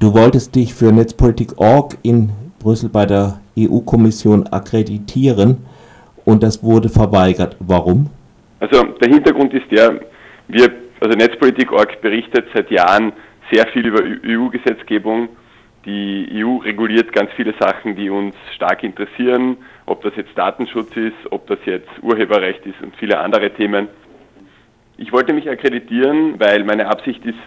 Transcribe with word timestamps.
Du 0.00 0.14
wolltest 0.14 0.54
dich 0.54 0.74
für 0.74 0.92
Netzpolitik.org 0.92 1.96
in 2.04 2.30
Brüssel 2.60 2.88
bei 2.88 3.04
der 3.04 3.40
EU-Kommission 3.58 4.46
akkreditieren 4.46 5.66
und 6.24 6.44
das 6.44 6.62
wurde 6.62 6.88
verweigert. 6.88 7.56
Warum? 7.58 8.08
Also 8.60 8.84
der 8.84 9.12
Hintergrund 9.12 9.52
ist 9.54 9.68
der, 9.72 10.00
wir, 10.46 10.70
also 11.00 11.16
Netzpolitik.org 11.16 12.00
berichtet 12.00 12.46
seit 12.54 12.70
Jahren 12.70 13.12
sehr 13.50 13.66
viel 13.72 13.86
über 13.86 14.04
EU-Gesetzgebung. 14.24 15.30
Die 15.84 16.28
EU 16.32 16.58
reguliert 16.58 17.12
ganz 17.12 17.30
viele 17.34 17.54
Sachen, 17.58 17.96
die 17.96 18.08
uns 18.08 18.36
stark 18.54 18.84
interessieren, 18.84 19.56
ob 19.86 20.02
das 20.02 20.12
jetzt 20.14 20.30
Datenschutz 20.36 20.96
ist, 20.96 21.16
ob 21.30 21.48
das 21.48 21.58
jetzt 21.64 21.88
Urheberrecht 22.02 22.64
ist 22.66 22.80
und 22.82 22.94
viele 22.96 23.18
andere 23.18 23.50
Themen. 23.50 23.88
Ich 24.96 25.12
wollte 25.12 25.32
mich 25.32 25.50
akkreditieren, 25.50 26.38
weil 26.38 26.62
meine 26.62 26.86
Absicht 26.86 27.24
ist, 27.24 27.38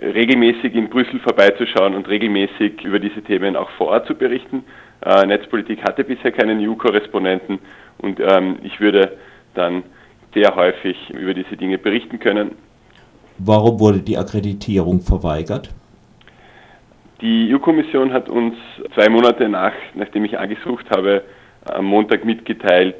regelmäßig 0.00 0.74
in 0.74 0.88
Brüssel 0.88 1.20
vorbeizuschauen 1.20 1.94
und 1.94 2.08
regelmäßig 2.08 2.84
über 2.84 2.98
diese 2.98 3.22
Themen 3.22 3.56
auch 3.56 3.70
vor 3.70 3.88
Ort 3.88 4.06
zu 4.06 4.14
berichten. 4.14 4.64
Äh, 5.04 5.26
Netzpolitik 5.26 5.82
hatte 5.82 6.04
bisher 6.04 6.32
keinen 6.32 6.60
EU-Korrespondenten 6.60 7.58
und 7.98 8.20
ähm, 8.20 8.58
ich 8.62 8.80
würde 8.80 9.16
dann 9.54 9.82
sehr 10.34 10.54
häufig 10.54 10.96
über 11.10 11.34
diese 11.34 11.56
Dinge 11.56 11.78
berichten 11.78 12.18
können. 12.18 12.52
Warum 13.38 13.80
wurde 13.80 14.00
die 14.00 14.16
Akkreditierung 14.16 15.00
verweigert? 15.00 15.70
Die 17.20 17.52
EU-Kommission 17.52 18.12
hat 18.12 18.28
uns 18.28 18.54
zwei 18.94 19.08
Monate 19.08 19.48
nach, 19.48 19.72
nachdem 19.94 20.24
ich 20.24 20.38
angesucht 20.38 20.86
habe, 20.90 21.22
am 21.64 21.84
Montag 21.84 22.24
mitgeteilt, 22.24 22.96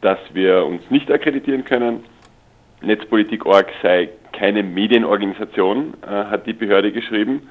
dass 0.00 0.18
wir 0.32 0.64
uns 0.64 0.82
nicht 0.90 1.10
akkreditieren 1.10 1.64
können. 1.64 2.04
Netzpolitik.org 2.82 3.66
sei 3.82 4.08
keine 4.40 4.62
Medienorganisation, 4.62 5.92
äh, 6.02 6.06
hat 6.06 6.46
die 6.46 6.54
Behörde 6.54 6.92
geschrieben. 6.92 7.42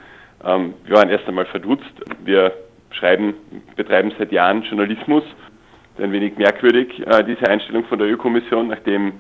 Ähm, 0.43 0.73
wir 0.85 0.97
waren 0.97 1.09
erst 1.09 1.27
einmal 1.27 1.45
verdutzt. 1.45 1.93
Wir 2.25 2.51
schreiben, 2.89 3.35
betreiben 3.75 4.11
seit 4.17 4.31
Jahren 4.31 4.63
Journalismus. 4.63 5.23
Ein 5.99 6.11
wenig 6.11 6.37
merkwürdig, 6.37 6.99
äh, 7.05 7.23
diese 7.23 7.47
Einstellung 7.47 7.85
von 7.85 7.99
der 7.99 8.07
EU-Kommission, 8.07 8.69
nachdem 8.69 9.13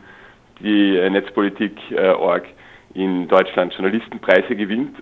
die 0.61 0.97
äh, 0.97 1.11
Netzpolitik.org 1.11 2.45
in 2.95 3.27
Deutschland 3.27 3.71
Journalistenpreise 3.73 4.55
gewinnt 4.55 4.95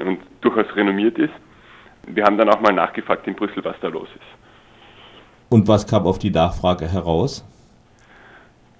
und 0.00 0.18
durchaus 0.40 0.66
renommiert 0.76 1.18
ist. 1.18 1.34
Wir 2.06 2.24
haben 2.24 2.38
dann 2.38 2.48
auch 2.48 2.60
mal 2.60 2.72
nachgefragt 2.72 3.26
in 3.26 3.34
Brüssel, 3.34 3.64
was 3.64 3.74
da 3.80 3.88
los 3.88 4.08
ist. 4.14 5.50
Und 5.50 5.66
was 5.66 5.84
kam 5.84 6.06
auf 6.06 6.20
die 6.20 6.30
Nachfrage 6.30 6.86
heraus? 6.86 7.44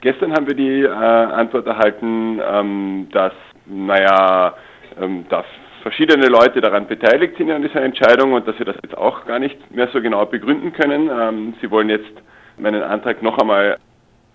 Gestern 0.05 0.35
haben 0.35 0.47
wir 0.47 0.55
die 0.55 0.83
äh, 0.83 0.87
Antwort 0.91 1.67
erhalten, 1.67 2.39
ähm, 2.47 3.09
dass, 3.11 3.33
naja, 3.65 4.53
ähm, 5.01 5.25
dass 5.31 5.47
verschiedene 5.81 6.27
Leute 6.27 6.61
daran 6.61 6.87
beteiligt 6.87 7.39
sind 7.39 7.51
an 7.51 7.63
dieser 7.63 7.81
Entscheidung 7.81 8.35
und 8.35 8.47
dass 8.47 8.59
wir 8.59 8.67
das 8.67 8.77
jetzt 8.83 8.99
auch 8.99 9.25
gar 9.25 9.39
nicht 9.39 9.75
mehr 9.75 9.89
so 9.95 10.03
genau 10.03 10.27
begründen 10.27 10.75
können. 10.75 11.09
Ähm, 11.09 11.55
sie 11.63 11.71
wollen 11.71 11.89
jetzt 11.89 12.13
meinen 12.59 12.83
Antrag 12.83 13.23
noch 13.23 13.39
einmal, 13.39 13.79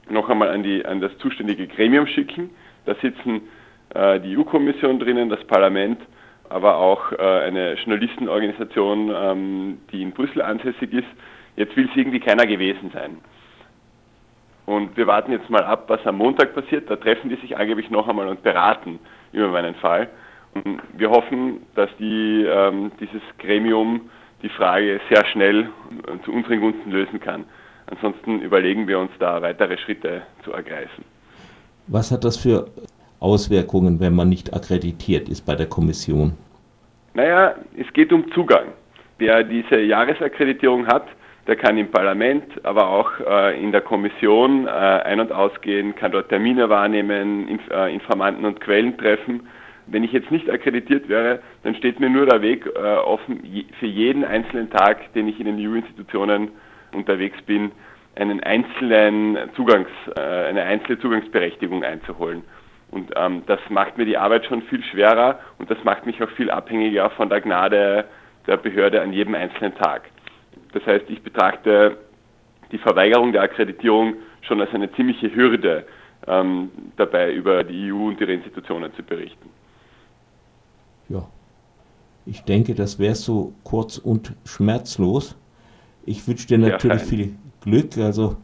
noch 0.10 0.28
einmal 0.28 0.50
an, 0.50 0.64
die, 0.64 0.84
an 0.84 1.02
das 1.02 1.16
zuständige 1.20 1.68
Gremium 1.68 2.08
schicken. 2.08 2.50
Da 2.88 2.96
sitzen 2.96 3.42
äh, 3.94 4.20
die 4.22 4.36
EU-Kommission 4.36 4.98
drinnen, 4.98 5.30
das 5.30 5.44
Parlament, 5.44 6.00
aber 6.50 6.78
auch 6.78 7.12
äh, 7.12 7.18
eine 7.18 7.76
Journalistenorganisation, 7.76 9.14
ähm, 9.16 9.78
die 9.92 10.02
in 10.02 10.14
Brüssel 10.14 10.42
ansässig 10.42 10.92
ist. 10.94 11.10
Jetzt 11.58 11.78
will 11.78 11.88
es 11.92 11.96
irgendwie 11.96 12.22
keiner 12.22 12.48
gewesen 12.48 12.90
sein. 12.92 13.20
Und 14.70 14.96
wir 14.98 15.08
warten 15.08 15.32
jetzt 15.32 15.50
mal 15.50 15.64
ab, 15.64 15.86
was 15.88 16.06
am 16.06 16.18
Montag 16.18 16.54
passiert. 16.54 16.92
Da 16.92 16.96
treffen 16.96 17.28
die 17.28 17.38
sich 17.38 17.58
angeblich 17.58 17.90
noch 17.90 18.08
einmal 18.08 18.28
und 18.28 18.44
beraten 18.44 19.00
über 19.32 19.48
meinen 19.48 19.74
Fall. 19.74 20.10
Und 20.54 20.80
wir 20.96 21.10
hoffen, 21.10 21.64
dass 21.74 21.90
die, 21.98 22.46
ähm, 22.48 22.92
dieses 23.00 23.24
Gremium 23.40 24.12
die 24.44 24.50
Frage 24.50 25.02
sehr 25.10 25.26
schnell 25.26 25.70
zu 26.24 26.32
unseren 26.32 26.60
Gunsten 26.60 26.92
lösen 26.92 27.20
kann. 27.20 27.46
Ansonsten 27.88 28.42
überlegen 28.42 28.88
wir 28.88 29.00
uns 29.00 29.10
da 29.18 29.42
weitere 29.42 29.76
Schritte 29.80 30.22
zu 30.44 30.54
ergreifen. 30.54 31.04
Was 31.88 32.12
hat 32.12 32.24
das 32.24 32.38
für 32.38 32.68
Auswirkungen, 33.20 34.00
wenn 34.00 34.14
man 34.14 34.30
nicht 34.30 34.54
akkreditiert 34.54 35.30
ist 35.30 35.48
bei 35.48 35.56
der 35.56 35.66
Kommission? 35.66 36.34
Naja, 37.16 37.56
es 37.76 37.92
geht 37.94 38.14
um 38.14 38.32
Zugang. 38.34 38.68
Wer 39.18 39.44
diese 39.44 39.80
Jahresakkreditierung 39.80 40.86
hat, 40.86 41.08
der 41.50 41.56
kann 41.56 41.80
im 41.80 41.90
Parlament, 41.90 42.64
aber 42.64 42.90
auch 42.90 43.12
äh, 43.22 43.60
in 43.60 43.72
der 43.72 43.82
Kommission 43.82 44.68
äh, 44.68 44.70
ein- 44.70 45.20
und 45.20 45.32
ausgehen, 45.32 45.96
kann 45.96 46.12
dort 46.12 46.30
Termine 46.30 46.70
wahrnehmen, 46.70 47.48
Inf 47.48 47.68
äh, 47.72 47.92
Informanten 47.92 48.46
und 48.46 48.62
Quellen 48.62 48.96
treffen. 49.00 49.48
Wenn 49.88 50.04
ich 50.04 50.12
jetzt 50.12 50.30
nicht 50.30 50.48
akkreditiert 50.48 51.10
wäre, 51.10 51.40
dann 51.64 51.74
steht 51.74 52.00
mir 52.00 52.12
nur 52.12 52.28
der 52.28 52.44
Weg 52.44 52.68
äh, 52.68 52.80
offen, 52.98 53.42
für 53.80 53.88
jeden 53.88 54.24
einzelnen 54.24 54.70
Tag, 54.70 55.12
den 55.14 55.28
ich 55.28 55.40
in 55.40 55.48
den 55.48 55.58
EU-Institutionen 55.58 56.50
unterwegs 56.94 57.42
bin, 57.48 57.72
einen 58.16 58.44
einzelnen 58.44 59.36
Zugangs, 59.56 59.90
äh, 60.16 60.22
eine 60.22 60.62
einzelne 60.62 61.00
Zugangsberechtigung 61.00 61.84
einzuholen. 61.84 62.44
Und 62.92 63.12
ähm, 63.16 63.42
das 63.48 63.60
macht 63.70 63.98
mir 63.98 64.06
die 64.06 64.18
Arbeit 64.18 64.46
schon 64.46 64.62
viel 64.64 64.84
schwerer 64.84 65.40
und 65.58 65.72
das 65.72 65.84
macht 65.84 66.06
mich 66.06 66.22
auch 66.22 66.30
viel 66.30 66.52
abhängiger 66.52 67.10
von 67.10 67.28
der 67.28 67.42
Gnade 67.42 68.06
der 68.46 68.58
Behörde 68.58 69.02
an 69.02 69.14
jedem 69.14 69.34
einzelnen 69.34 69.74
Tag. 69.74 70.04
Das 70.74 70.86
heißt, 70.86 71.06
ich 71.10 71.22
betrachte 71.22 71.98
die 72.72 72.78
Verweigerung 72.78 73.32
der 73.32 73.42
Akkreditierung 73.42 74.16
schon 74.42 74.62
als 74.62 74.74
eine 74.74 74.92
ziemliche 74.94 75.34
Hürde, 75.34 75.86
ähm, 76.28 76.70
dabei 76.98 77.34
über 77.34 77.64
die 77.64 77.92
EU 77.92 78.08
und 78.08 78.22
ihre 78.22 78.34
Institutionen 78.34 78.94
zu 78.96 79.04
berichten. 79.04 79.50
Ja, 81.08 81.28
ich 82.26 82.44
denke, 82.44 82.76
das 82.76 83.00
wäre 83.00 83.16
so 83.16 83.54
kurz 83.64 83.98
und 83.98 84.36
schmerzlos. 84.46 85.36
Ich 86.06 86.28
wünsche 86.28 86.48
dir 86.48 86.60
natürlich 86.60 87.02
viel 87.02 87.36
Glück. 87.62 87.98
Also 87.98 88.38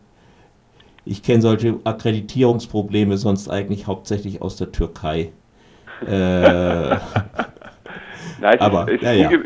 ich 1.06 1.22
kenne 1.22 1.42
solche 1.42 1.80
Akkreditierungsprobleme 1.84 3.18
sonst 3.18 3.50
eigentlich 3.50 3.86
hauptsächlich 3.86 4.42
aus 4.42 4.56
der 4.56 4.72
Türkei. 4.72 5.32
Äh, 6.02 6.10
Nein, 8.42 8.56
es, 8.56 8.62
aber, 8.62 8.92
ist, 8.92 9.04
es, 9.04 9.18
ja, 9.18 9.30
ist 9.30 9.32
ja. 9.32 9.40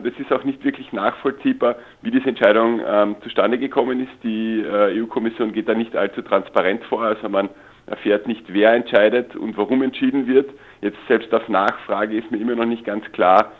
Und 0.00 0.06
es 0.06 0.18
ist 0.18 0.32
auch 0.32 0.44
nicht 0.44 0.64
wirklich 0.64 0.94
nachvollziehbar, 0.94 1.76
wie 2.00 2.10
diese 2.10 2.30
Entscheidung 2.30 2.80
ähm, 2.86 3.16
zustande 3.22 3.58
gekommen 3.58 4.00
ist. 4.00 4.12
Die 4.22 4.60
äh, 4.60 4.98
EU-Kommission 4.98 5.52
geht 5.52 5.68
da 5.68 5.74
nicht 5.74 5.94
allzu 5.94 6.22
transparent 6.22 6.82
vor, 6.84 7.02
also 7.02 7.28
man 7.28 7.50
erfährt 7.84 8.26
nicht, 8.26 8.44
wer 8.48 8.72
entscheidet 8.72 9.36
und 9.36 9.58
warum 9.58 9.82
entschieden 9.82 10.26
wird. 10.26 10.48
Jetzt 10.80 10.96
selbst 11.06 11.34
auf 11.34 11.46
Nachfrage 11.50 12.16
ist 12.16 12.30
mir 12.30 12.38
immer 12.38 12.54
noch 12.54 12.64
nicht 12.64 12.84
ganz 12.84 13.04
klar, 13.12 13.52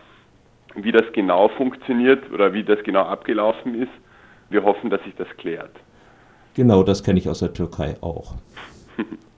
wie 0.77 0.93
das 0.93 1.05
genau 1.13 1.49
funktioniert 1.49 2.31
oder 2.33 2.55
wie 2.55 2.65
das 2.65 2.83
genau 2.85 3.03
abgelaufen 3.03 3.75
ist. 3.75 3.93
Wir 4.49 4.63
hoffen, 4.65 4.89
dass 4.89 5.03
sich 5.03 5.15
das 5.17 5.29
klärt. 5.37 5.73
Genau, 6.55 6.83
das 6.83 7.05
kenne 7.05 7.19
ich 7.19 7.29
aus 7.29 7.41
der 7.41 7.53
Türkei 7.53 7.97
auch. 8.01 8.37